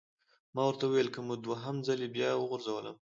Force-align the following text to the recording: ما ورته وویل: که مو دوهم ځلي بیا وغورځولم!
ما 0.53 0.61
ورته 0.67 0.83
وویل: 0.85 1.09
که 1.15 1.19
مو 1.25 1.33
دوهم 1.45 1.75
ځلي 1.87 2.07
بیا 2.15 2.29
وغورځولم! 2.37 2.95